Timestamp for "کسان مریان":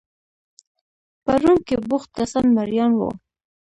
2.17-2.91